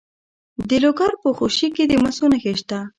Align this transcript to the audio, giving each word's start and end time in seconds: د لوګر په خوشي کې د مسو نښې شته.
د 0.69 0.71
لوګر 0.83 1.11
په 1.21 1.29
خوشي 1.37 1.67
کې 1.75 1.83
د 1.87 1.93
مسو 2.03 2.25
نښې 2.31 2.53
شته. 2.59 2.79